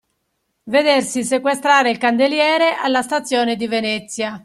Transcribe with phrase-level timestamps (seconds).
[0.63, 4.39] Vedersi sequestrare il candeliere alla stazione di Venezia.